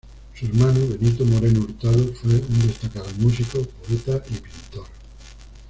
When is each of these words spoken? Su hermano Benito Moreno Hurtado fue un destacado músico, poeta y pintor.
Su 0.33 0.47
hermano 0.47 0.79
Benito 0.87 1.23
Moreno 1.25 1.59
Hurtado 1.59 2.11
fue 2.15 2.31
un 2.33 2.61
destacado 2.67 3.05
músico, 3.19 3.59
poeta 3.85 4.23
y 4.31 4.33
pintor. 4.33 4.87